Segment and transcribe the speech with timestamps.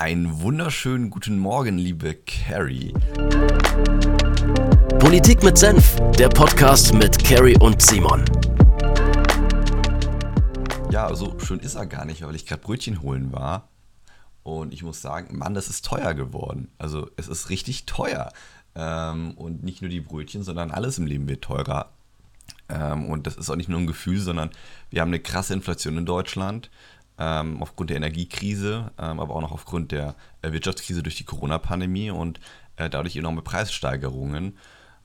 [0.00, 2.94] Einen wunderschönen guten Morgen, liebe Carrie.
[4.98, 8.24] Politik mit Senf, der Podcast mit Carrie und Simon.
[10.90, 13.68] Ja, so schön ist er gar nicht, weil ich gerade Brötchen holen war.
[14.42, 16.72] Und ich muss sagen, Mann, das ist teuer geworden.
[16.78, 18.32] Also es ist richtig teuer.
[18.74, 21.92] Ähm, und nicht nur die Brötchen, sondern alles im Leben wird teurer.
[22.70, 24.48] Ähm, und das ist auch nicht nur ein Gefühl, sondern
[24.88, 26.70] wir haben eine krasse Inflation in Deutschland
[27.20, 32.10] ähm, aufgrund der Energiekrise, ähm, aber auch noch aufgrund der äh, Wirtschaftskrise durch die Corona-Pandemie
[32.10, 32.40] und
[32.76, 34.56] äh, dadurch enorme Preissteigerungen.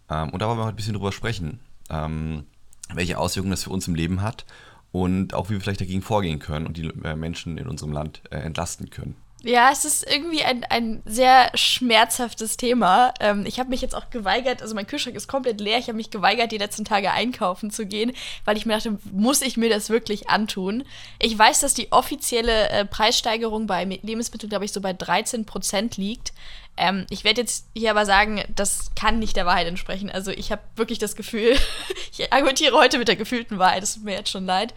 [0.09, 1.59] Ähm, und da wollen wir heute ein bisschen drüber sprechen,
[1.89, 2.45] ähm,
[2.93, 4.45] welche Auswirkungen das für uns im Leben hat
[4.93, 8.21] und auch wie wir vielleicht dagegen vorgehen können und die äh, Menschen in unserem Land
[8.31, 9.17] äh, entlasten können.
[9.47, 13.13] Ja, es ist irgendwie ein, ein sehr schmerzhaftes Thema.
[13.19, 15.77] Ähm, ich habe mich jetzt auch geweigert, also mein Kühlschrank ist komplett leer.
[15.77, 18.11] Ich habe mich geweigert, die letzten Tage einkaufen zu gehen,
[18.43, 20.83] weil ich mir dachte, muss ich mir das wirklich antun?
[21.19, 25.95] Ich weiß, dass die offizielle äh, Preissteigerung bei Lebensmitteln, glaube ich, so bei 13 Prozent
[25.97, 26.33] liegt.
[26.77, 30.09] Ähm, ich werde jetzt hier aber sagen, das kann nicht der Wahrheit entsprechen.
[30.09, 31.55] Also ich habe wirklich das Gefühl,
[32.11, 34.73] ich argumentiere heute mit der gefühlten Wahrheit, das tut mir jetzt schon leid.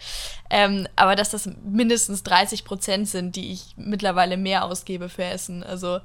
[0.51, 5.63] Ähm, aber dass das mindestens 30 Prozent sind, die ich mittlerweile mehr ausgebe für Essen.
[5.65, 6.01] Also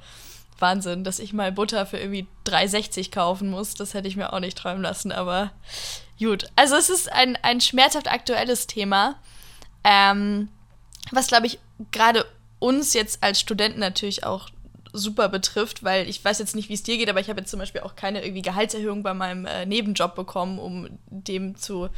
[0.59, 4.39] Wahnsinn, dass ich mal Butter für irgendwie 3,60 kaufen muss, das hätte ich mir auch
[4.39, 5.52] nicht träumen lassen, aber
[6.19, 6.49] gut.
[6.55, 9.16] Also es ist ein, ein schmerzhaft aktuelles Thema,
[9.83, 10.49] ähm,
[11.11, 11.59] was, glaube ich,
[11.91, 12.25] gerade
[12.59, 14.49] uns jetzt als Studenten natürlich auch
[14.94, 17.49] super betrifft, weil ich weiß jetzt nicht, wie es dir geht, aber ich habe jetzt
[17.49, 21.89] zum Beispiel auch keine irgendwie Gehaltserhöhung bei meinem äh, Nebenjob bekommen, um dem zu,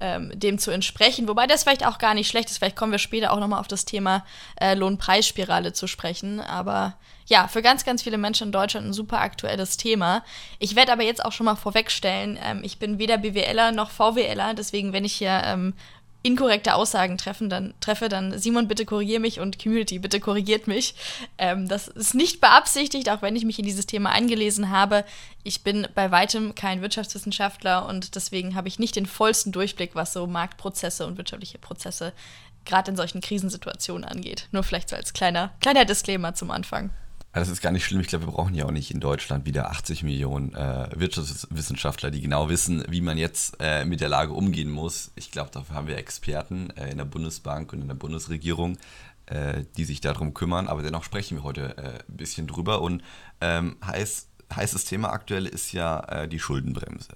[0.00, 1.26] ähm, dem zu entsprechen.
[1.28, 2.58] Wobei das vielleicht auch gar nicht schlecht ist.
[2.58, 4.24] Vielleicht kommen wir später auch nochmal auf das Thema
[4.60, 6.40] äh, Lohnpreisspirale zu sprechen.
[6.40, 6.94] Aber
[7.26, 10.22] ja, für ganz, ganz viele Menschen in Deutschland ein super aktuelles Thema.
[10.58, 14.54] Ich werde aber jetzt auch schon mal vorwegstellen, ähm, ich bin weder BWLer noch VWLer,
[14.54, 15.74] deswegen, wenn ich hier ähm,
[16.22, 20.94] inkorrekte Aussagen treffen, dann treffe, dann Simon, bitte korrigier mich und Community, bitte korrigiert mich.
[21.38, 25.04] Ähm, das ist nicht beabsichtigt, auch wenn ich mich in dieses Thema eingelesen habe.
[25.42, 30.12] Ich bin bei weitem kein Wirtschaftswissenschaftler und deswegen habe ich nicht den vollsten Durchblick, was
[30.12, 32.12] so Marktprozesse und wirtschaftliche Prozesse
[32.64, 34.46] gerade in solchen Krisensituationen angeht.
[34.52, 36.90] Nur vielleicht so als kleiner, kleiner Disclaimer zum Anfang.
[37.32, 38.02] Das ist gar nicht schlimm.
[38.02, 42.20] Ich glaube, wir brauchen ja auch nicht in Deutschland wieder 80 Millionen äh, Wirtschaftswissenschaftler, die
[42.20, 45.12] genau wissen, wie man jetzt äh, mit der Lage umgehen muss.
[45.14, 48.76] Ich glaube, dafür haben wir Experten äh, in der Bundesbank und in der Bundesregierung,
[49.26, 50.68] äh, die sich darum kümmern.
[50.68, 52.82] Aber dennoch sprechen wir heute äh, ein bisschen drüber.
[52.82, 53.02] Und
[53.40, 57.14] ähm, heiß, heißes Thema aktuell ist ja äh, die Schuldenbremse.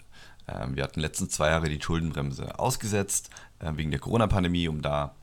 [0.49, 3.29] Ähm, wir hatten letzten zwei Jahre die Schuldenbremse ausgesetzt
[3.59, 5.15] wegen der Corona-Pandemie, um da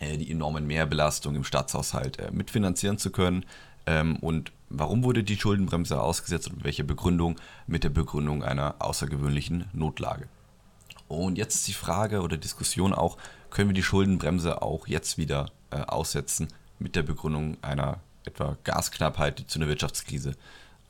[0.00, 3.44] die enormen Mehrbelastungen im Staatshaushalt mitfinanzieren zu können.
[3.86, 7.36] Ähm, und warum wurde die Schuldenbremse ausgesetzt und welche Begründung?
[7.66, 10.28] Mit der Begründung einer außergewöhnlichen Notlage.
[11.08, 13.18] Und jetzt ist die Frage oder Diskussion auch,
[13.50, 19.38] können wir die Schuldenbremse auch jetzt wieder äh, aussetzen mit der Begründung einer etwa Gasknappheit,
[19.38, 20.32] die zu einer Wirtschaftskrise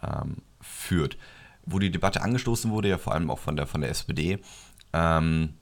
[0.03, 1.19] ähm, führt.
[1.67, 4.39] Wo die Debatte angestoßen wurde, ja vor allem auch von der, von der SPD,
[4.93, 5.55] ähm,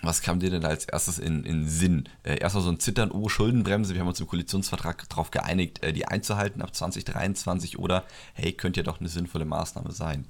[0.00, 2.08] was kam dir denn als erstes in, in Sinn?
[2.22, 5.92] Äh, erstmal so ein Zittern, oh, Schuldenbremse, wir haben uns im Koalitionsvertrag darauf geeinigt, äh,
[5.92, 10.26] die einzuhalten ab 2023 oder hey, könnte ja doch eine sinnvolle Maßnahme sein?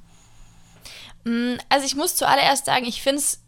[1.25, 3.41] Mm, also ich muss zuallererst sagen, ich finde es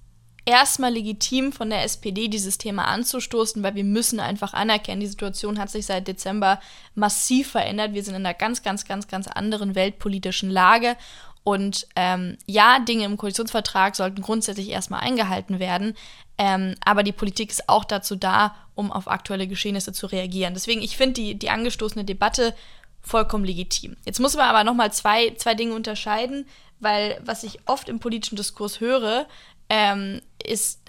[0.46, 5.58] erstmal legitim von der SPD dieses Thema anzustoßen, weil wir müssen einfach anerkennen, die Situation
[5.58, 6.60] hat sich seit Dezember
[6.94, 7.94] massiv verändert.
[7.94, 10.96] Wir sind in einer ganz, ganz, ganz, ganz anderen weltpolitischen Lage
[11.44, 15.94] und ähm, ja, Dinge im Koalitionsvertrag sollten grundsätzlich erstmal eingehalten werden,
[16.38, 20.54] ähm, aber die Politik ist auch dazu da, um auf aktuelle Geschehnisse zu reagieren.
[20.54, 22.54] Deswegen, ich finde die, die angestoßene Debatte
[23.02, 23.96] vollkommen legitim.
[24.04, 26.46] Jetzt muss man aber nochmal zwei, zwei Dinge unterscheiden,
[26.80, 29.26] weil was ich oft im politischen Diskurs höre,
[29.68, 30.80] ähm, ist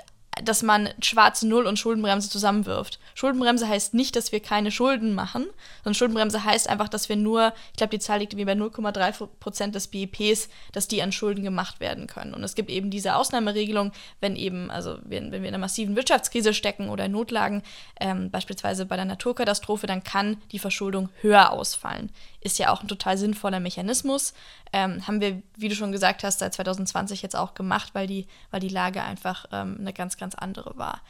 [0.44, 3.00] dass man schwarze Null und Schuldenbremse zusammenwirft.
[3.14, 5.46] Schuldenbremse heißt nicht, dass wir keine Schulden machen,
[5.84, 9.28] sondern Schuldenbremse heißt einfach, dass wir nur, ich glaube, die Zahl liegt wie bei 0,3
[9.40, 12.34] Prozent des BIPs, dass die an Schulden gemacht werden können.
[12.34, 15.96] Und es gibt eben diese Ausnahmeregelung, wenn eben, also wenn, wenn wir in einer massiven
[15.96, 17.64] Wirtschaftskrise stecken oder in Notlagen,
[18.00, 22.12] ähm, beispielsweise bei der Naturkatastrophe, dann kann die Verschuldung höher ausfallen.
[22.46, 24.36] Ist ja auch ein total sinnvoller Mechanismus.
[24.72, 28.28] Ähm, haben wir, wie du schon gesagt hast, seit 2020 jetzt auch gemacht, weil die,
[28.52, 31.02] weil die Lage einfach ähm, eine ganz, ganz andere war.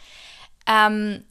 [0.66, 1.26] Ähm,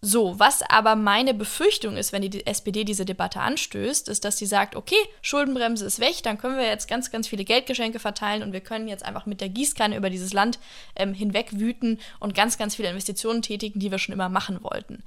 [0.00, 4.46] so, was aber meine Befürchtung ist, wenn die SPD diese Debatte anstößt, ist, dass sie
[4.46, 8.54] sagt, okay, Schuldenbremse ist weg, dann können wir jetzt ganz, ganz viele Geldgeschenke verteilen und
[8.54, 10.58] wir können jetzt einfach mit der Gießkanne über dieses Land
[10.94, 15.02] ähm, hinweg wüten und ganz, ganz viele Investitionen tätigen, die wir schon immer machen wollten.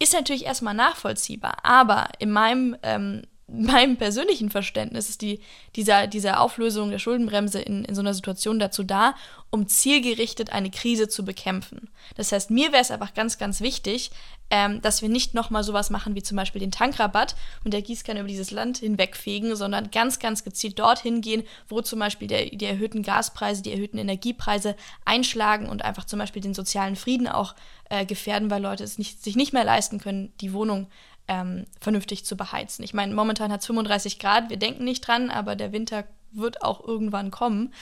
[0.00, 5.40] Ist natürlich erstmal nachvollziehbar, aber in meinem ähm, meinem persönlichen Verständnis ist die,
[5.74, 9.14] dieser, diese Auflösung der Schuldenbremse in, in so einer Situation dazu da,
[9.50, 11.88] um zielgerichtet eine Krise zu bekämpfen.
[12.14, 14.10] Das heißt, mir wäre es einfach ganz, ganz wichtig,
[14.50, 18.20] ähm, dass wir nicht nochmal sowas machen wie zum Beispiel den Tankrabatt und der Gießkanne
[18.20, 22.64] über dieses Land hinwegfegen, sondern ganz, ganz gezielt dorthin gehen, wo zum Beispiel der, die
[22.66, 27.54] erhöhten Gaspreise, die erhöhten Energiepreise einschlagen und einfach zum Beispiel den sozialen Frieden auch
[27.88, 30.88] äh, gefährden, weil Leute es nicht, sich nicht mehr leisten können, die Wohnung
[31.28, 32.84] ähm, vernünftig zu beheizen.
[32.84, 36.62] Ich meine, momentan hat es 35 Grad, wir denken nicht dran, aber der Winter wird
[36.62, 37.72] auch irgendwann kommen.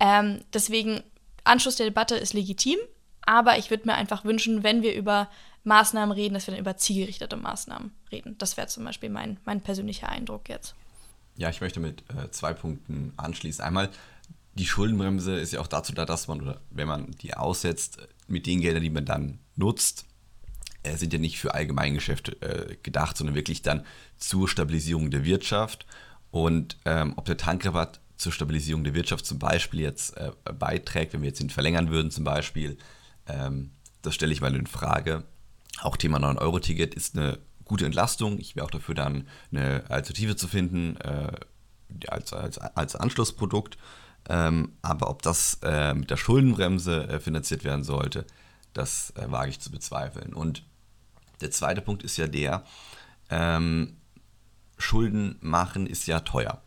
[0.00, 1.02] Ähm, deswegen,
[1.44, 2.78] Anschluss der Debatte ist legitim,
[3.22, 5.28] aber ich würde mir einfach wünschen, wenn wir über
[5.64, 8.36] Maßnahmen reden, dass wir dann über zielgerichtete Maßnahmen reden.
[8.38, 10.74] Das wäre zum Beispiel mein, mein persönlicher Eindruck jetzt.
[11.36, 13.62] Ja, ich möchte mit äh, zwei Punkten anschließen.
[13.62, 13.90] Einmal,
[14.54, 18.46] die Schuldenbremse ist ja auch dazu da, dass man, oder wenn man die aussetzt, mit
[18.46, 20.07] den Geldern, die man dann nutzt,
[20.84, 23.84] sind ja nicht für Allgemeingeschäfte äh, gedacht, sondern wirklich dann
[24.16, 25.86] zur Stabilisierung der Wirtschaft.
[26.30, 31.22] Und ähm, ob der Tankrabatt zur Stabilisierung der Wirtschaft zum Beispiel jetzt äh, beiträgt, wenn
[31.22, 32.76] wir jetzt ihn verlängern würden zum Beispiel,
[33.26, 33.70] ähm,
[34.02, 35.24] das stelle ich mal in Frage.
[35.80, 38.38] Auch Thema 9-Euro-Ticket ist eine gute Entlastung.
[38.38, 41.32] Ich wäre auch dafür dann eine Alternative zu finden äh,
[42.08, 43.78] als, als, als Anschlussprodukt.
[44.28, 48.26] Ähm, aber ob das äh, mit der Schuldenbremse äh, finanziert werden sollte,
[48.72, 50.34] das äh, wage ich zu bezweifeln.
[50.34, 50.64] Und
[51.40, 52.64] der zweite Punkt ist ja der,
[53.30, 53.96] ähm,
[54.78, 56.62] Schulden machen ist ja teuer.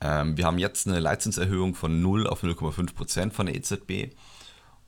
[0.00, 4.14] Ähm, wir haben jetzt eine Leitzinserhöhung von 0 auf 0,5 Prozent von der EZB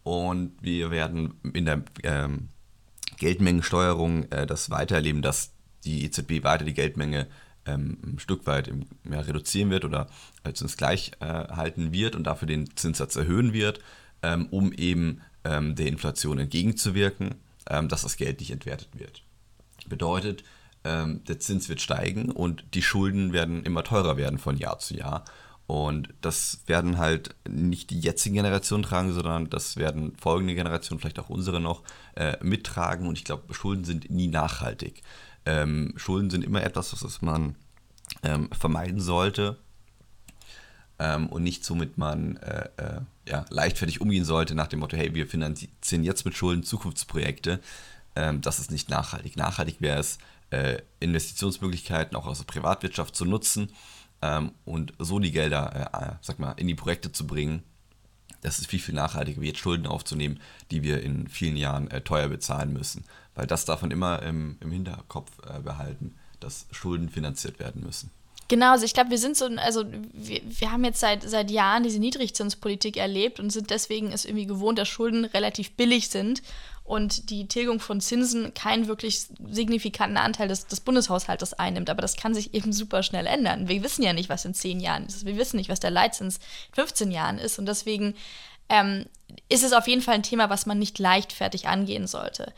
[0.03, 2.51] und wir werden in der ähm,
[3.17, 5.53] Geldmengensteuerung äh, das weitererleben, dass
[5.85, 7.29] die EZB weiter die Geldmenge
[7.65, 10.09] ähm, ein Stück weit im, ja, reduzieren wird oder
[10.43, 13.81] als uns gleich äh, halten wird und dafür den Zinssatz erhöhen wird,
[14.23, 17.37] ähm, um eben ähm, der Inflation entgegenzuwirken,
[17.71, 19.23] ähm, dass das Geld nicht entwertet wird.
[19.87, 20.45] Bedeutet,
[20.85, 24.97] ähm, der Zins wird steigen und die Schulden werden immer teurer werden von Jahr zu
[24.97, 25.25] Jahr.
[25.67, 31.19] Und das werden halt nicht die jetzigen Generationen tragen, sondern das werden folgende Generationen, vielleicht
[31.19, 31.83] auch unsere noch,
[32.15, 33.09] äh, mittragen.
[33.09, 35.03] Und ich glaube, Schulden sind nie nachhaltig.
[35.45, 37.57] Ähm, Schulden sind immer etwas, was man
[38.23, 39.59] ähm, vermeiden sollte
[40.99, 45.15] ähm, und nicht somit man äh, äh, ja, leichtfertig umgehen sollte nach dem Motto, hey,
[45.15, 47.61] wir finanzieren jetzt mit Schulden Zukunftsprojekte.
[48.15, 49.37] Ähm, das ist nicht nachhaltig.
[49.37, 50.19] Nachhaltig wäre es,
[50.51, 53.73] äh, Investitionsmöglichkeiten auch aus der Privatwirtschaft zu nutzen
[54.23, 57.63] ähm, und so die Gelder, äh, sag mal, in die Projekte zu bringen.
[58.43, 60.41] Das ist viel, viel nachhaltiger, wie jetzt Schulden aufzunehmen,
[60.71, 63.05] die wir in vielen Jahren äh, teuer bezahlen müssen.
[63.35, 68.11] Weil das darf man immer im, im Hinterkopf äh, behalten, dass Schulden finanziert werden müssen.
[68.49, 71.83] Genau, also ich glaube, wir sind so, also wir, wir haben jetzt seit, seit Jahren
[71.83, 76.43] diese Niedrigzinspolitik erlebt und sind deswegen es irgendwie gewohnt, dass Schulden relativ billig sind
[76.87, 81.91] und die Tilgung von Zinsen keinen wirklich signifikanten Anteil des, des Bundeshaushaltes einnimmt.
[81.91, 83.69] Aber das kann sich eben super schnell ändern.
[83.69, 85.27] Wir wissen ja nicht, was in zehn Jahren ist.
[85.27, 87.59] Wir wissen nicht, was der Leitzins in 15 Jahren ist.
[87.59, 88.15] Und deswegen
[88.69, 89.07] ähm,
[89.49, 92.53] ist es auf jeden Fall ein Thema, was man nicht leichtfertig angehen sollte.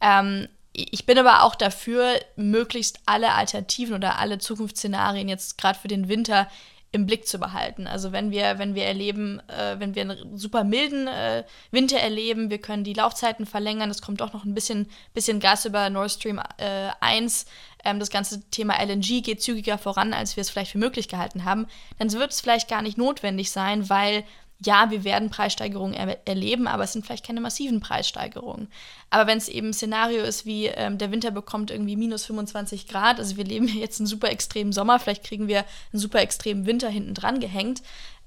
[0.00, 5.88] Ähm, ich bin aber auch dafür, möglichst alle Alternativen oder alle Zukunftsszenarien jetzt gerade für
[5.88, 6.48] den Winter
[6.92, 7.86] im Blick zu behalten.
[7.86, 12.50] Also wenn wir, wenn wir erleben, äh, wenn wir einen super milden äh, Winter erleben,
[12.50, 16.10] wir können die Laufzeiten verlängern, es kommt doch noch ein bisschen, bisschen Gas über Nord
[16.10, 17.46] Stream äh, 1,
[17.84, 21.46] ähm, das ganze Thema LNG geht zügiger voran, als wir es vielleicht für möglich gehalten
[21.46, 21.66] haben,
[21.98, 24.24] dann wird es vielleicht gar nicht notwendig sein, weil
[24.64, 28.68] ja, wir werden Preissteigerungen er erleben, aber es sind vielleicht keine massiven Preissteigerungen.
[29.10, 32.86] Aber wenn es eben ein Szenario ist, wie ähm, der Winter bekommt irgendwie minus 25
[32.86, 36.66] Grad, also wir leben jetzt einen super extremen Sommer, vielleicht kriegen wir einen super extremen
[36.66, 37.82] Winter hinten dran gehängt.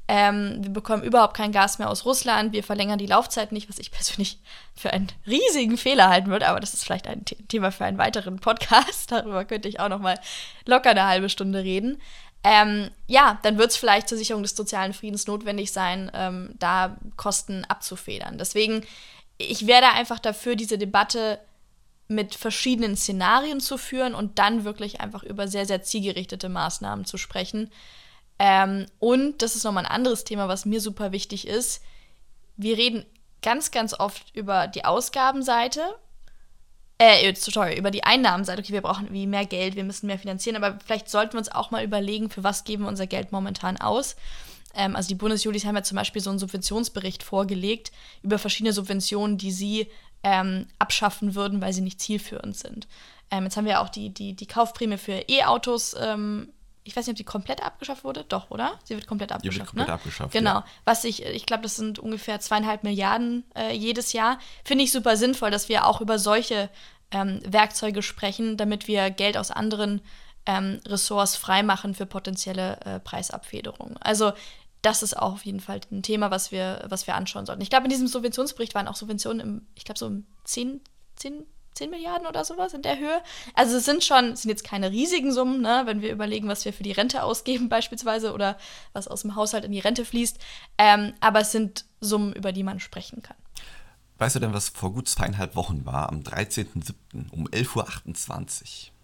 [0.07, 3.79] Ähm, wir bekommen überhaupt kein Gas mehr aus Russland, wir verlängern die Laufzeit nicht, was
[3.79, 4.37] ich persönlich
[4.75, 8.39] für einen riesigen Fehler halten würde, aber das ist vielleicht ein Thema für einen weiteren
[8.39, 9.11] Podcast.
[9.11, 10.19] Darüber könnte ich auch noch mal
[10.65, 11.99] locker eine halbe Stunde reden
[12.47, 16.95] ähm, ja, dann wird es vielleicht zur Sicherung des sozialen Friedens notwendig sein, ähm, da
[17.15, 18.37] Kosten abzufedern.
[18.37, 18.85] Deswegen,
[19.39, 21.39] ich wäre einfach dafür, diese Debatte
[22.07, 27.17] mit verschiedenen Szenarien zu führen und dann wirklich einfach über sehr, sehr zielgerichtete Maßnahmen zu
[27.17, 27.71] sprechen.
[28.37, 31.81] Ähm, und das ist nochmal ein anderes Thema, was mir super wichtig ist.
[32.57, 33.07] Wir reden
[33.41, 35.81] ganz, ganz oft über die Ausgabenseite
[36.97, 40.55] äh, sorry, über die Einnahmenseite, okay, wir brauchen irgendwie mehr Geld, wir müssen mehr finanzieren,
[40.55, 43.77] aber vielleicht sollten wir uns auch mal überlegen, für was geben wir unser Geld momentan
[43.77, 44.15] aus.
[44.73, 49.37] Ähm, also die Bundesjulis haben ja zum Beispiel so einen Subventionsbericht vorgelegt über verschiedene Subventionen,
[49.37, 49.87] die sie
[50.23, 52.87] ähm, abschaffen würden, weil sie nicht zielführend sind.
[53.31, 56.49] Ähm, jetzt haben wir auch die, die, die Kaufprämie für E-Autos ähm,
[56.85, 58.23] ich weiß nicht, ob die komplett abgeschafft wurde.
[58.29, 58.79] Doch, oder?
[58.83, 59.55] Sie wird komplett abgeschafft.
[59.55, 59.93] Die wird komplett ne?
[59.93, 60.31] abgeschafft.
[60.31, 60.53] Genau.
[60.53, 60.65] Ja.
[60.85, 64.37] Was ich, ich glaube, das sind ungefähr zweieinhalb Milliarden äh, jedes Jahr.
[64.63, 66.69] Finde ich super sinnvoll, dass wir auch über solche
[67.09, 70.01] ähm, Werkzeuge sprechen, damit wir Geld aus anderen
[70.45, 73.97] ähm, Ressorts freimachen für potenzielle äh, Preisabfederung.
[73.99, 74.33] Also
[74.83, 77.63] das ist auch auf jeden Fall ein Thema, was wir, was wir anschauen sollten.
[77.63, 80.81] Ich glaube, in diesem Subventionsbericht waren auch Subventionen im, ich glaube, so um 10,
[81.15, 81.43] 10,
[81.75, 83.21] 10 Milliarden oder sowas in der Höhe.
[83.53, 86.73] Also es sind schon, sind jetzt keine riesigen Summen, ne, wenn wir überlegen, was wir
[86.73, 88.57] für die Rente ausgeben beispielsweise oder
[88.93, 90.39] was aus dem Haushalt in die Rente fließt.
[90.77, 93.37] Ähm, aber es sind Summen, über die man sprechen kann.
[94.17, 97.31] Weißt du denn, was vor gut zweieinhalb Wochen war, am 13.07.
[97.31, 98.94] um 11.28 Uhr?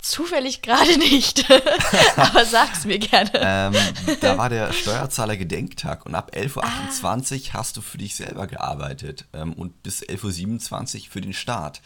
[0.00, 1.50] Zufällig gerade nicht.
[2.16, 3.30] Aber sag's mir gerne.
[3.34, 3.74] ähm,
[4.20, 7.54] da war der Steuerzahler-Gedenktag und ab 11.28 Uhr ah.
[7.54, 11.82] hast du für dich selber gearbeitet ähm, und bis 11.27 Uhr für den Staat.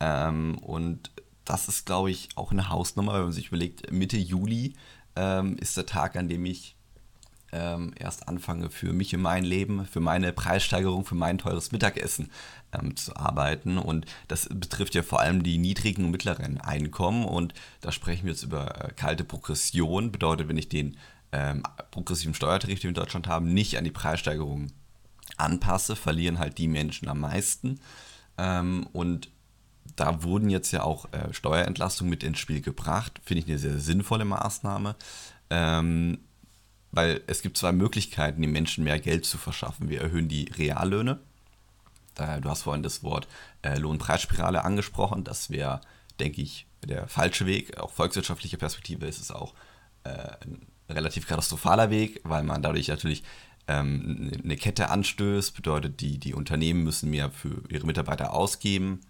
[0.00, 1.10] Ähm, und
[1.44, 4.74] das ist, glaube ich, auch eine Hausnummer, wenn man sich überlegt, Mitte Juli
[5.14, 6.76] ähm, ist der Tag, an dem ich
[7.54, 12.30] ähm, erst anfange, für mich in mein Leben, für meine Preissteigerung, für mein teures Mittagessen
[12.72, 13.78] ähm, zu arbeiten.
[13.78, 17.24] Und das betrifft ja vor allem die niedrigen und mittleren Einkommen.
[17.24, 20.10] Und da sprechen wir jetzt über äh, kalte Progression.
[20.10, 20.96] Bedeutet, wenn ich den
[21.32, 24.72] ähm, progressiven Steuertarif, den wir in Deutschland haben, nicht an die Preissteigerung
[25.36, 27.80] anpasse, verlieren halt die Menschen am meisten.
[28.36, 29.30] Ähm, und
[29.96, 33.20] da wurden jetzt ja auch äh, Steuerentlastungen mit ins Spiel gebracht.
[33.24, 34.96] Finde ich eine sehr sinnvolle Maßnahme.
[35.50, 36.18] Ähm,
[36.94, 39.88] weil es gibt zwei Möglichkeiten, den Menschen mehr Geld zu verschaffen.
[39.88, 41.18] Wir erhöhen die Reallöhne.
[42.14, 43.26] Du hast vorhin das Wort
[43.62, 45.24] äh, Lohnpreisspirale angesprochen.
[45.24, 45.80] Das wäre,
[46.20, 47.78] denke ich, der falsche Weg.
[47.78, 49.54] Auch volkswirtschaftlicher Perspektive ist es auch
[50.04, 50.10] äh,
[50.44, 53.24] ein relativ katastrophaler Weg, weil man dadurch natürlich
[53.66, 55.56] ähm, eine Kette anstößt.
[55.56, 59.00] Bedeutet, die, die Unternehmen müssen mehr für ihre Mitarbeiter ausgeben,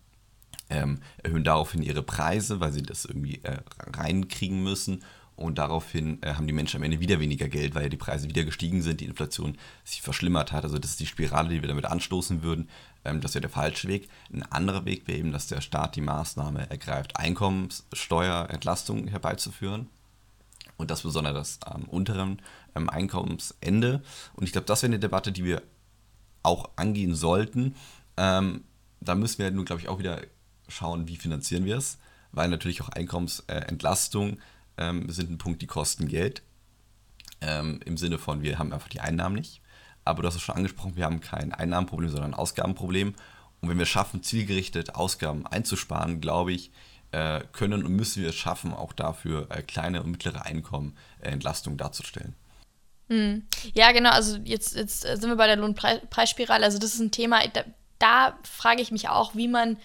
[0.71, 5.03] ähm, erhöhen daraufhin ihre Preise, weil sie das irgendwie äh, reinkriegen müssen
[5.37, 8.29] und daraufhin äh, haben die Menschen am Ende wieder weniger Geld, weil ja die Preise
[8.29, 10.65] wieder gestiegen sind, die Inflation sich verschlimmert hat.
[10.65, 12.69] Also das ist die Spirale, die wir damit anstoßen würden.
[13.05, 14.09] Ähm, das wäre der falsche Weg.
[14.33, 19.89] Ein anderer Weg wäre eben, dass der Staat die Maßnahme ergreift, Einkommenssteuerentlastung herbeizuführen.
[20.77, 22.41] Und das besonders am unteren
[22.75, 24.03] ähm, Einkommensende.
[24.35, 25.63] Und ich glaube, das wäre eine Debatte, die wir
[26.43, 27.75] auch angehen sollten.
[28.17, 28.65] Ähm,
[29.01, 30.21] da müssen wir nun, glaube ich, auch wieder
[30.69, 31.99] schauen, wie finanzieren wir es,
[32.33, 34.39] weil natürlich auch Einkommensentlastung
[34.79, 36.43] ähm, sind ein Punkt, die kosten Geld.
[37.41, 39.61] Ähm, Im Sinne von, wir haben einfach die Einnahmen nicht.
[40.05, 43.15] Aber du hast es schon angesprochen, wir haben kein Einnahmenproblem, sondern ein Ausgabenproblem.
[43.61, 46.71] Und wenn wir schaffen, zielgerichtet Ausgaben einzusparen, glaube ich,
[47.13, 51.31] äh, können und müssen wir es schaffen, auch dafür äh, kleine und mittlere Einkommen äh,
[51.31, 52.35] Entlastung darzustellen.
[53.09, 53.45] Hm.
[53.75, 54.11] Ja, genau.
[54.11, 56.65] Also jetzt, jetzt sind wir bei der Lohnpreisspirale.
[56.65, 57.65] Also das ist ein Thema, da,
[57.99, 59.79] da frage ich mich auch, wie man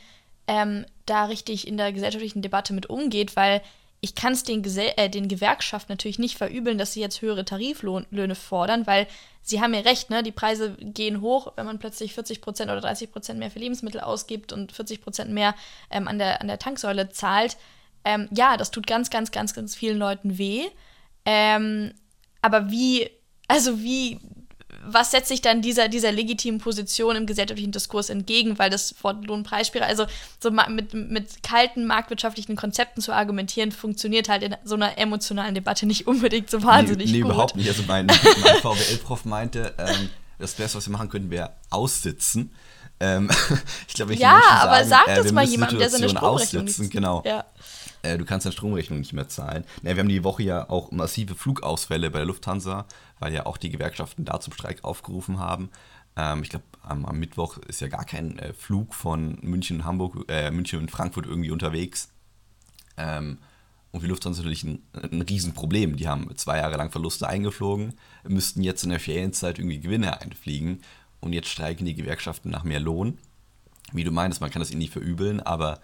[0.47, 3.61] ähm, da richtig in der gesellschaftlichen Debatte mit umgeht, weil
[4.01, 8.35] ich kann es den, äh, den Gewerkschaften natürlich nicht verübeln, dass sie jetzt höhere Tariflöhne
[8.35, 9.07] fordern, weil
[9.41, 10.23] sie haben ja recht, ne?
[10.23, 13.99] die Preise gehen hoch, wenn man plötzlich 40 Prozent oder 30 Prozent mehr für Lebensmittel
[13.99, 15.53] ausgibt und 40 Prozent mehr
[15.89, 17.57] ähm, an, der, an der Tanksäule zahlt.
[18.05, 20.67] Ähm, ja, das tut ganz, ganz, ganz, ganz vielen Leuten weh.
[21.25, 21.93] Ähm,
[22.41, 23.09] aber wie,
[23.47, 24.19] also wie
[24.93, 29.25] was setzt sich dann dieser, dieser legitimen Position im gesellschaftlichen Diskurs entgegen, weil das Wort
[29.25, 30.05] Lohnpreisspirale, also
[30.39, 35.85] so mit, mit kalten marktwirtschaftlichen Konzepten zu argumentieren, funktioniert halt in so einer emotionalen Debatte
[35.85, 37.31] nicht unbedingt so wahnsinnig nee, nee, gut.
[37.31, 37.69] überhaupt nicht.
[37.69, 38.17] Also mein, mein
[38.61, 42.51] VWL-Prof meinte, ähm, das Beste, was wir machen könnten, wäre aussitzen.
[42.99, 43.29] Ähm,
[43.87, 46.89] ich glaube, ich Ja, aber sagen, sag äh, das mal jemandem, der seine Stromrechnung aussitzen,
[46.89, 47.23] genau.
[47.25, 47.45] Ja.
[48.01, 49.65] Äh, du kannst deine Stromrechnung nicht mehr zahlen.
[49.83, 52.85] Ja, wir haben die Woche ja auch massive Flugausfälle bei der Lufthansa,
[53.19, 55.69] weil ja auch die Gewerkschaften da zum Streik aufgerufen haben.
[56.15, 60.25] Ähm, ich glaube, am, am, Mittwoch ist ja gar kein äh, Flug von München, Hamburg,
[60.29, 62.09] äh, München und Frankfurt irgendwie unterwegs.
[62.97, 63.39] Ähm,
[63.91, 65.95] und die Lufthansa ist natürlich ein, ein Riesenproblem.
[65.95, 67.93] Die haben zwei Jahre lang Verluste eingeflogen,
[68.27, 70.81] müssten jetzt in der Ferienzeit irgendwie Gewinne einfliegen.
[71.21, 73.17] Und jetzt streiken die Gewerkschaften nach mehr Lohn.
[73.91, 75.79] Wie du meinst, man kann das ihnen nicht verübeln, aber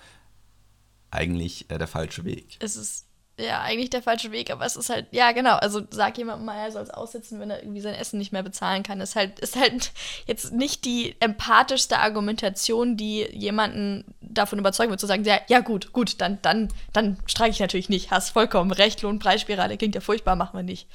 [1.12, 2.58] eigentlich äh, der falsche Weg.
[2.60, 3.06] Es ist
[3.40, 6.58] ja eigentlich der falsche Weg, aber es ist halt, ja genau, also sag jemandem mal,
[6.58, 9.40] er soll es aussitzen, wenn er irgendwie sein Essen nicht mehr bezahlen kann, ist halt,
[9.40, 9.92] ist halt
[10.26, 15.92] jetzt nicht die empathischste Argumentation, die jemanden davon überzeugen wird, zu sagen, ja, ja gut,
[15.92, 20.36] gut, dann, dann, dann streike ich natürlich nicht, hast vollkommen recht, Lohnpreisspirale klingt ja furchtbar,
[20.36, 20.88] machen wir nicht.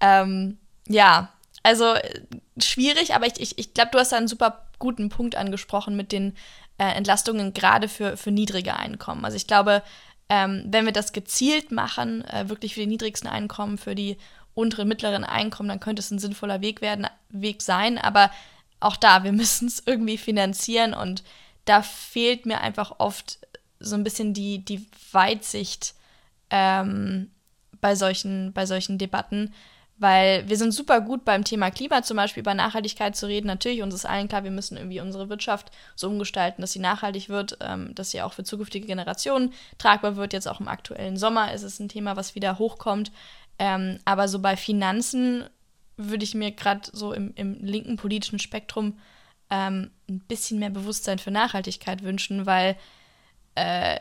[0.00, 0.58] Ähm,
[0.88, 1.94] ja, also
[2.58, 6.12] schwierig, aber ich, ich, ich glaube, du hast da einen super guten Punkt angesprochen mit
[6.12, 6.36] den
[6.78, 9.24] äh, Entlastungen gerade für, für niedrige Einkommen.
[9.24, 9.82] Also ich glaube,
[10.28, 14.18] ähm, wenn wir das gezielt machen, äh, wirklich für die niedrigsten Einkommen, für die
[14.54, 17.98] unteren, mittleren Einkommen, dann könnte es ein sinnvoller Weg werden, Weg sein.
[17.98, 18.30] Aber
[18.80, 21.22] auch da, wir müssen es irgendwie finanzieren und
[21.64, 23.38] da fehlt mir einfach oft
[23.80, 25.94] so ein bisschen die, die Weitsicht
[26.50, 27.30] ähm,
[27.80, 29.54] bei, solchen, bei solchen Debatten,
[30.00, 33.48] Weil wir sind super gut beim Thema Klima zum Beispiel über Nachhaltigkeit zu reden.
[33.48, 37.28] Natürlich, uns ist allen klar, wir müssen irgendwie unsere Wirtschaft so umgestalten, dass sie nachhaltig
[37.28, 40.32] wird, ähm, dass sie auch für zukünftige Generationen tragbar wird.
[40.32, 43.10] Jetzt auch im aktuellen Sommer ist es ein Thema, was wieder hochkommt.
[43.58, 45.44] Ähm, aber so bei Finanzen
[45.96, 48.98] würde ich mir gerade so im, im, linken politischen Spektrum
[49.50, 52.76] ähm, ein bisschen mehr Bewusstsein für Nachhaltigkeit wünschen, weil
[53.56, 53.98] äh,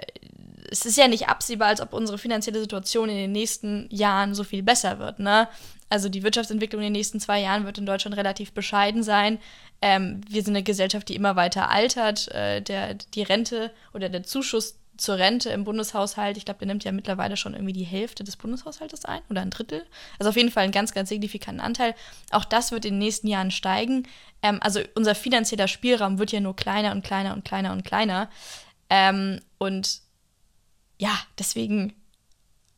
[0.70, 4.44] es ist ja nicht absehbar, als ob unsere finanzielle Situation in den nächsten Jahren so
[4.44, 5.20] viel besser wird.
[5.20, 5.48] Ne?
[5.90, 9.40] Also die Wirtschaftsentwicklung in den nächsten zwei Jahren wird in Deutschland relativ bescheiden sein.
[9.82, 12.28] Ähm, wir sind eine Gesellschaft, die immer weiter altert.
[12.30, 16.84] Äh, der, die Rente oder der Zuschuss zur Rente im Bundeshaushalt, ich glaube, der nimmt
[16.84, 19.86] ja mittlerweile schon irgendwie die Hälfte des Bundeshaushaltes ein oder ein Drittel.
[20.20, 21.94] Also auf jeden Fall einen ganz, ganz signifikanten Anteil.
[22.32, 24.08] Auch das wird in den nächsten Jahren steigen.
[24.42, 28.30] Ähm, also unser finanzieller Spielraum wird ja nur kleiner und kleiner und kleiner und kleiner.
[28.90, 30.02] Ähm, und
[31.00, 31.94] ja, deswegen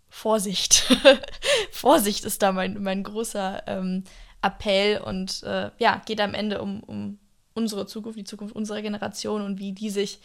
[0.09, 0.85] Vorsicht.
[1.71, 4.03] Vorsicht ist da mein, mein großer ähm,
[4.41, 7.19] Appell und äh, ja, geht am Ende um, um
[7.53, 10.19] unsere Zukunft, die Zukunft unserer Generation und wie die sich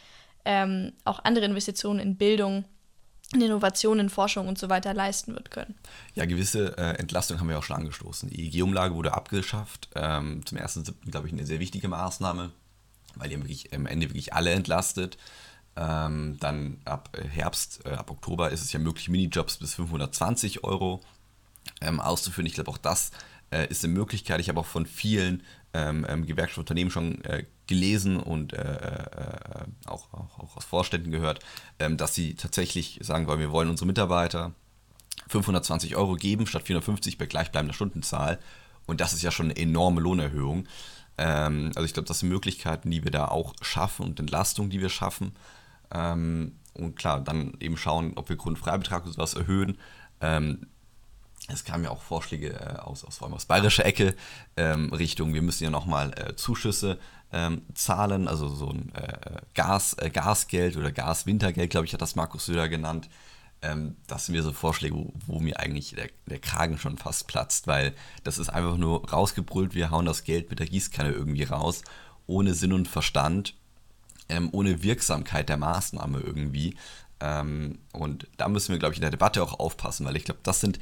[0.45, 2.65] ähm, auch andere Investitionen in Bildung,
[3.33, 5.75] in Innovation, in Forschung und so weiter leisten wird können.
[6.15, 8.31] Ja, gewisse äh, Entlastungen haben wir auch schon angestoßen.
[8.31, 9.89] Die EEG-Umlage wurde abgeschafft.
[9.95, 11.11] Ähm, zum 1.7.
[11.11, 12.51] glaube ich eine sehr wichtige Maßnahme,
[13.17, 15.19] weil die wirklich am Ende wirklich alle entlastet.
[15.77, 21.01] Ähm, dann ab Herbst, äh, ab Oktober ist es ja möglich, Minijobs bis 520 Euro
[21.81, 22.47] ähm, auszuführen.
[22.47, 23.11] Ich glaube, auch das
[23.51, 24.41] äh, ist eine Möglichkeit.
[24.41, 30.13] Ich habe auch von vielen ähm, ähm Gewerkschaftsunternehmen schon äh, gelesen und äh, äh, auch,
[30.13, 31.41] auch, auch, aus Vorständen gehört,
[31.79, 34.53] ähm, dass sie tatsächlich sagen wollen, wir wollen unsere Mitarbeiter
[35.29, 38.39] 520 Euro geben statt 450 bei gleichbleibender Stundenzahl.
[38.87, 40.69] Und das ist ja schon eine enorme Lohnerhöhung.
[41.17, 44.81] Ähm, also ich glaube, das sind Möglichkeiten, die wir da auch schaffen und Entlastungen, die
[44.81, 45.35] wir schaffen.
[45.93, 49.79] Ähm, und klar, dann eben schauen, ob wir Grundfreibetrag oder sowas erhöhen.
[50.21, 50.67] Ähm,
[51.49, 54.15] es kamen ja auch Vorschläge äh, aus, aus, vor allem aus bayerischer Ecke
[54.57, 56.99] ähm, Richtung, wir müssen ja nochmal äh, Zuschüsse
[57.33, 62.17] ähm, zahlen, also so ein äh, Gas, äh, Gasgeld oder Gaswintergeld, glaube ich, hat das
[62.17, 63.11] Markus Söder genannt.
[63.61, 67.27] Ähm, das sind mir so Vorschläge, wo, wo mir eigentlich der, der, Kragen schon fast
[67.27, 71.45] platzt, weil das ist einfach nur rausgebrüllt, wir hauen das Geld mit der Gießkanne irgendwie
[71.45, 71.83] raus,
[72.27, 73.55] ohne Sinn und Verstand
[74.29, 76.77] ähm, ohne Wirksamkeit der Maßnahme irgendwie.
[77.21, 80.41] Ähm, und da müssen wir, glaube ich, in der Debatte auch aufpassen, weil ich glaube,
[80.43, 80.79] das sind,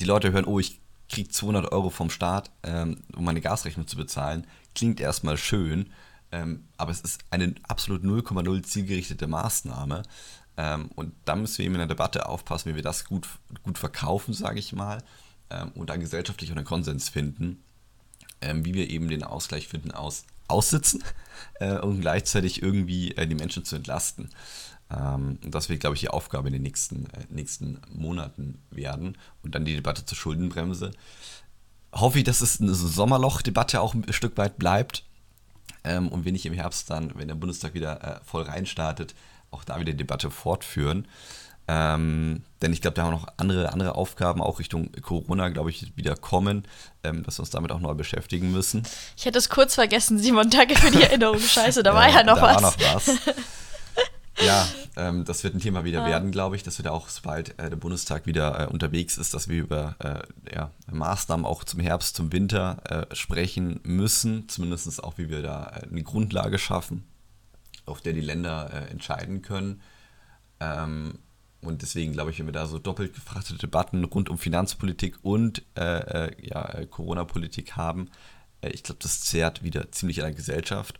[0.00, 3.96] die Leute hören, oh, ich kriege 200 Euro vom Staat, ähm, um meine Gasrechnung zu
[3.96, 4.46] bezahlen.
[4.74, 5.90] Klingt erstmal schön,
[6.30, 10.02] ähm, aber es ist eine absolut 0,0 zielgerichtete Maßnahme.
[10.56, 13.28] Ähm, und da müssen wir eben in der Debatte aufpassen, wie wir das gut,
[13.62, 15.02] gut verkaufen, sage ich mal,
[15.50, 17.62] ähm, und da gesellschaftlich einen Konsens finden,
[18.44, 21.02] wie wir eben den Ausgleich finden aus aussitzen
[21.60, 24.30] äh, und gleichzeitig irgendwie äh, die Menschen zu entlasten.
[24.90, 29.16] Ähm, das wird, glaube ich, die Aufgabe in den nächsten, äh, nächsten Monaten werden.
[29.42, 30.92] Und dann die Debatte zur Schuldenbremse.
[31.92, 35.04] Hoffe ich, dass es eine Sommerloch-Debatte auch ein Stück weit bleibt
[35.84, 39.14] ähm, und wir nicht im Herbst dann, wenn der Bundestag wieder äh, voll reinstartet,
[39.50, 41.06] auch da wieder die Debatte fortführen.
[41.68, 45.96] Ähm, denn ich glaube, da haben noch andere, andere Aufgaben, auch Richtung Corona, glaube ich,
[45.96, 46.64] wieder kommen,
[47.04, 48.82] ähm, dass wir uns damit auch neu beschäftigen müssen.
[49.16, 51.38] Ich hätte es kurz vergessen, Simon, danke für die Erinnerung.
[51.38, 52.54] Scheiße, da war ja noch da was.
[52.54, 53.18] War noch was.
[54.40, 56.06] Ja, ähm, das wird ein Thema wieder ja.
[56.06, 59.34] werden, glaube ich, dass wir da auch, sobald äh, der Bundestag wieder äh, unterwegs ist,
[59.34, 64.48] dass wir über äh, ja, Maßnahmen auch zum Herbst, zum Winter äh, sprechen müssen.
[64.48, 67.04] Zumindest auch, wie wir da äh, eine Grundlage schaffen,
[67.84, 69.82] auf der die Länder äh, entscheiden können.
[70.60, 71.18] Ähm,
[71.62, 75.62] und deswegen glaube ich, wenn wir da so doppelt gefrachtete Debatten rund um Finanzpolitik und
[75.76, 78.10] äh, äh, ja, äh, Corona-Politik haben,
[78.62, 80.98] äh, ich glaube, das zehrt wieder ziemlich an der Gesellschaft.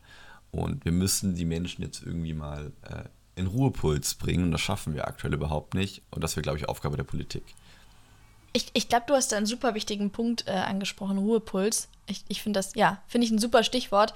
[0.53, 4.45] Und wir müssen die Menschen jetzt irgendwie mal äh, in Ruhepuls bringen.
[4.45, 6.03] Und das schaffen wir aktuell überhaupt nicht.
[6.11, 7.43] Und das wäre, glaube ich, Aufgabe der Politik.
[8.53, 11.89] Ich, ich glaube, du hast da einen super wichtigen Punkt äh, angesprochen, Ruhepuls.
[12.07, 14.13] Ich, ich finde das, ja, finde ich ein super Stichwort,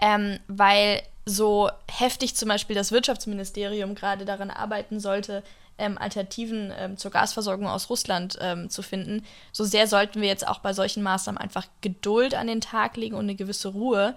[0.00, 5.42] ähm, weil so heftig zum Beispiel das Wirtschaftsministerium gerade daran arbeiten sollte,
[5.78, 10.46] ähm, Alternativen ähm, zur Gasversorgung aus Russland ähm, zu finden, so sehr sollten wir jetzt
[10.46, 14.14] auch bei solchen Maßnahmen einfach Geduld an den Tag legen und eine gewisse Ruhe.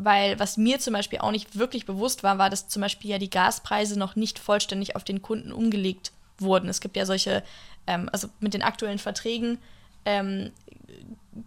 [0.00, 3.18] Weil was mir zum Beispiel auch nicht wirklich bewusst war, war, dass zum Beispiel ja
[3.18, 6.68] die Gaspreise noch nicht vollständig auf den Kunden umgelegt wurden.
[6.68, 7.42] Es gibt ja solche,
[7.88, 9.58] ähm, also mit den aktuellen Verträgen
[10.04, 10.52] ähm,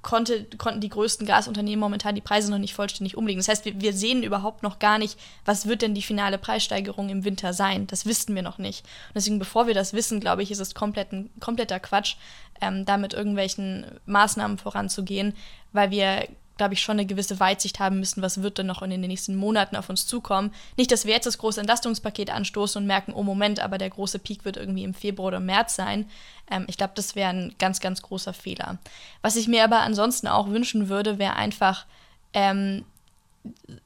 [0.01, 3.39] konnte, konnten die größten Gasunternehmen momentan die Preise noch nicht vollständig umlegen.
[3.39, 7.09] Das heißt, wir, wir, sehen überhaupt noch gar nicht, was wird denn die finale Preissteigerung
[7.09, 7.87] im Winter sein.
[7.87, 8.85] Das wissen wir noch nicht.
[9.09, 12.15] Und deswegen, bevor wir das wissen, glaube ich, ist es komplett ein, kompletter Quatsch,
[12.61, 15.33] ähm, da mit irgendwelchen Maßnahmen voranzugehen,
[15.73, 16.27] weil wir
[16.61, 19.35] glaube ich, schon eine gewisse Weitsicht haben müssen, was wird denn noch in den nächsten
[19.35, 20.53] Monaten auf uns zukommen.
[20.77, 24.19] Nicht, dass wir jetzt das große Entlastungspaket anstoßen und merken, oh Moment, aber der große
[24.19, 26.07] Peak wird irgendwie im Februar oder März sein.
[26.51, 28.77] Ähm, ich glaube, das wäre ein ganz, ganz großer Fehler.
[29.23, 31.87] Was ich mir aber ansonsten auch wünschen würde, wäre einfach,
[32.35, 32.85] ähm,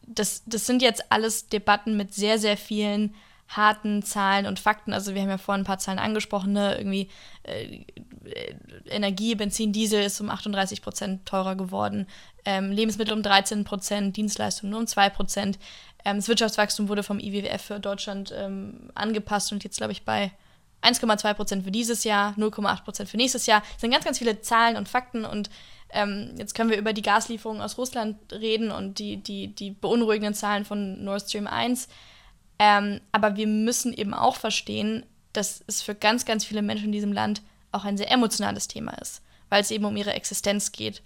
[0.06, 3.16] das, das sind jetzt alles Debatten mit sehr, sehr vielen
[3.48, 4.92] harten Zahlen und Fakten.
[4.92, 6.78] Also wir haben ja vorhin ein paar Zahlen angesprochen, ne?
[6.78, 7.08] irgendwie
[7.44, 7.86] äh,
[8.90, 12.08] Energie, Benzin, Diesel ist um 38 Prozent teurer geworden,
[12.46, 15.60] ähm, Lebensmittel um 13 Prozent, Dienstleistungen nur um 2 Prozent.
[16.04, 20.32] Ähm, das Wirtschaftswachstum wurde vom IWF für Deutschland ähm, angepasst und jetzt glaube ich bei
[20.82, 23.62] 1,2 Prozent für dieses Jahr, 0,8 Prozent für nächstes Jahr.
[23.62, 25.50] Das sind ganz, ganz viele Zahlen und Fakten und
[25.90, 30.34] ähm, jetzt können wir über die Gaslieferungen aus Russland reden und die, die, die beunruhigenden
[30.34, 31.88] Zahlen von Nord Stream 1.
[32.60, 36.92] Ähm, aber wir müssen eben auch verstehen, dass es für ganz, ganz viele Menschen in
[36.92, 41.02] diesem Land auch ein sehr emotionales Thema ist, weil es eben um ihre Existenz geht.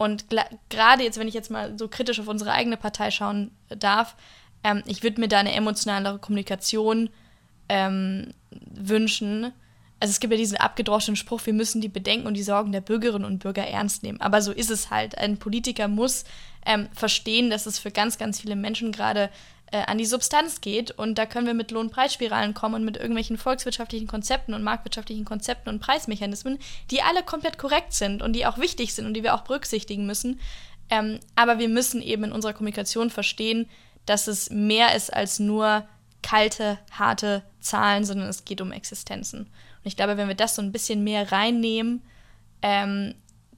[0.00, 0.24] Und
[0.70, 4.16] gerade jetzt, wenn ich jetzt mal so kritisch auf unsere eigene Partei schauen darf,
[4.64, 7.10] ähm, ich würde mir da eine emotionalere Kommunikation
[7.68, 9.52] ähm, wünschen.
[10.00, 12.80] Also es gibt ja diesen abgedroschenen Spruch, wir müssen die Bedenken und die Sorgen der
[12.80, 14.22] Bürgerinnen und Bürger ernst nehmen.
[14.22, 15.18] Aber so ist es halt.
[15.18, 16.24] Ein Politiker muss
[16.64, 19.28] ähm, verstehen, dass es für ganz, ganz viele Menschen gerade
[19.70, 20.90] äh, an die Substanz geht.
[20.90, 25.68] Und da können wir mit Lohnpreisspiralen kommen und mit irgendwelchen volkswirtschaftlichen Konzepten und marktwirtschaftlichen Konzepten
[25.68, 26.58] und Preismechanismen,
[26.90, 30.06] die alle komplett korrekt sind und die auch wichtig sind und die wir auch berücksichtigen
[30.06, 30.40] müssen.
[30.90, 33.68] Ähm, aber wir müssen eben in unserer Kommunikation verstehen,
[34.06, 35.86] dass es mehr ist als nur
[36.22, 39.40] kalte, harte Zahlen, sondern es geht um Existenzen.
[39.40, 42.02] Und ich glaube, wenn wir das so ein bisschen mehr reinnehmen,
[42.62, 43.14] ähm,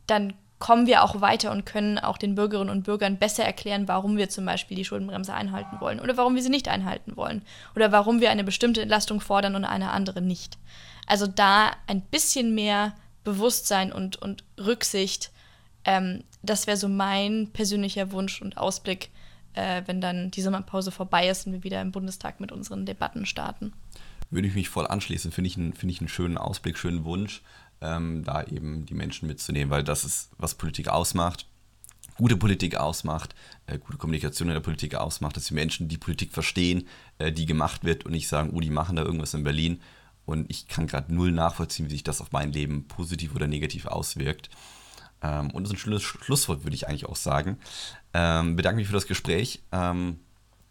[0.06, 4.16] dann kommen wir auch weiter und können auch den Bürgerinnen und Bürgern besser erklären, warum
[4.16, 7.42] wir zum Beispiel die Schuldenbremse einhalten wollen oder warum wir sie nicht einhalten wollen
[7.74, 10.58] oder warum wir eine bestimmte Entlastung fordern und eine andere nicht.
[11.08, 12.94] Also da ein bisschen mehr
[13.24, 15.32] Bewusstsein und, und Rücksicht,
[15.84, 19.10] ähm, das wäre so mein persönlicher Wunsch und Ausblick,
[19.54, 23.26] äh, wenn dann die Sommerpause vorbei ist und wir wieder im Bundestag mit unseren Debatten
[23.26, 23.72] starten.
[24.30, 27.42] Würde ich mich voll anschließen, finde ich, ein, find ich einen schönen Ausblick, schönen Wunsch
[27.82, 31.46] ähm, da eben die Menschen mitzunehmen, weil das ist, was Politik ausmacht.
[32.16, 33.34] Gute Politik ausmacht,
[33.66, 36.86] äh, gute Kommunikation in der Politik ausmacht, dass die Menschen die Politik verstehen,
[37.18, 39.80] äh, die gemacht wird und nicht sagen, oh, die machen da irgendwas in Berlin.
[40.24, 43.86] Und ich kann gerade null nachvollziehen, wie sich das auf mein Leben positiv oder negativ
[43.86, 44.50] auswirkt.
[45.22, 47.58] Ähm, und das ist ein schönes Schlusswort, würde ich eigentlich auch sagen.
[48.14, 49.62] Ähm, bedanke mich für das Gespräch.
[49.72, 50.20] Ähm,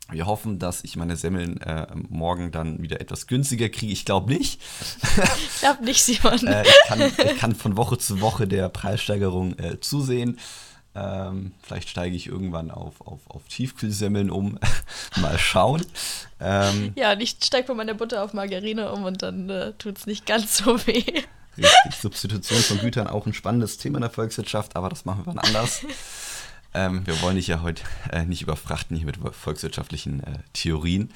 [0.09, 3.93] wir hoffen, dass ich meine Semmeln äh, morgen dann wieder etwas günstiger kriege.
[3.93, 4.61] Ich glaube nicht.
[5.53, 6.47] Ich glaube nicht, Simon.
[6.47, 10.37] äh, ich, kann, ich, kann, von Woche zu Woche der Preissteigerung äh, zusehen.
[10.93, 14.59] Ähm, vielleicht steige ich irgendwann auf, auf, auf Tiefkühlsemmeln um.
[15.21, 15.85] Mal schauen.
[16.41, 19.97] Ähm, ja, und ich steige von meiner Butter auf Margarine um und dann äh, tut
[19.97, 21.23] es nicht ganz so weh.
[21.57, 25.33] Richtig, Substitution von Gütern auch ein spannendes Thema in der Volkswirtschaft, aber das machen wir
[25.33, 25.85] dann anders.
[26.73, 31.11] Ähm, wir wollen dich ja heute äh, nicht überfrachten hier mit volkswirtschaftlichen äh, Theorien.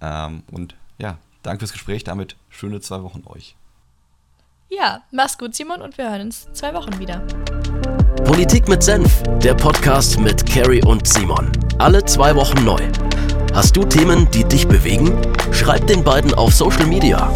[0.00, 2.04] Ähm, und ja, danke fürs Gespräch.
[2.04, 3.56] Damit schöne zwei Wochen euch.
[4.68, 7.20] Ja, mach's gut, Simon, und wir hören uns zwei Wochen wieder.
[8.24, 11.52] Politik mit Senf, der Podcast mit Carrie und Simon.
[11.78, 12.80] Alle zwei Wochen neu.
[13.54, 15.16] Hast du Themen, die dich bewegen?
[15.52, 17.32] Schreib den beiden auf Social Media.